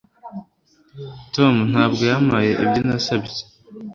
[1.35, 3.41] Tom ntabwo yampaye ibyo nasabye